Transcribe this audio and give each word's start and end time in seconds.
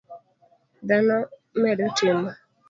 Dhano 0.87 1.17
medo 1.61 1.85
timo 1.97 2.29